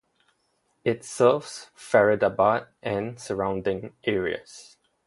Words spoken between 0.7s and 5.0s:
It serves Faridabad and surrounding areas.